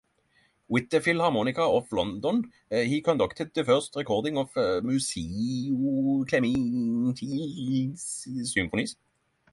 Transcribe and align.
With 0.67 0.89
the 0.89 0.99
Philharmonia 0.99 1.59
of 1.59 1.91
London, 1.91 2.51
he 2.71 3.01
conducted 3.03 3.53
the 3.53 3.63
first 3.63 3.95
recording 3.95 4.35
of 4.35 4.49
Muzio 4.83 6.25
Clementi's 6.27 8.01
Symphonies. 8.51 8.95